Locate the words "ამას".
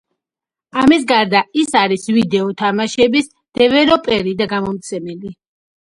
0.83-1.05